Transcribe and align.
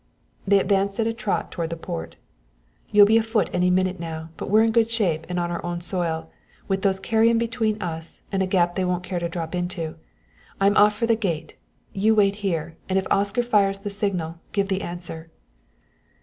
They 0.47 0.57
advanced 0.59 0.99
at 0.99 1.05
a 1.05 1.13
trot 1.13 1.51
toward 1.51 1.69
the 1.69 1.77
Port. 1.77 2.15
"You'll 2.89 3.05
be 3.05 3.19
afoot 3.19 3.51
any 3.53 3.69
minute 3.69 3.99
now, 3.99 4.29
but 4.35 4.49
we're 4.49 4.63
in 4.63 4.71
good 4.71 4.89
shape 4.89 5.27
and 5.29 5.39
on 5.39 5.51
our 5.51 5.63
own 5.63 5.79
soil, 5.79 6.31
with 6.67 6.81
those 6.81 6.99
carrion 6.99 7.37
between 7.37 7.79
us 7.79 8.23
and 8.31 8.41
a 8.41 8.47
gap 8.47 8.73
they 8.73 8.83
won't 8.83 9.03
care 9.03 9.19
to 9.19 9.29
drop 9.29 9.53
into! 9.53 9.97
I'm 10.59 10.75
off 10.75 10.95
for 10.95 11.05
the 11.05 11.15
gate 11.15 11.55
you 11.93 12.15
wait 12.15 12.37
here, 12.37 12.77
and 12.89 12.97
if 12.97 13.05
Oscar 13.11 13.43
fires 13.43 13.77
the 13.77 13.91
signal, 13.91 14.39
give 14.53 14.69
the 14.69 14.81
answer." 14.81 15.29